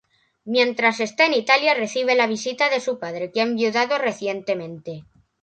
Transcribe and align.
Mientras 0.45 0.99
está 0.99 1.27
en 1.27 1.35
Italia 1.35 1.75
recibe 1.75 2.15
la 2.15 2.25
visita 2.25 2.71
de 2.71 2.79
su 2.79 2.97
padre, 2.97 3.31
que 3.31 3.39
ha 3.39 3.43
enviudado 3.43 3.99
recientemente. 3.99 5.05